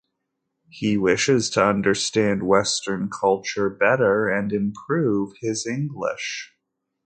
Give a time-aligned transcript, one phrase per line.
[0.71, 6.55] He wishes to understand Western culture better and improve his English.